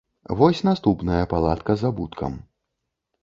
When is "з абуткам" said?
1.81-2.39